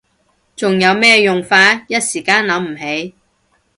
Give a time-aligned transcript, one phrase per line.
[0.55, 1.85] 仲有咩用法？
[1.87, 3.13] 一時間諗唔起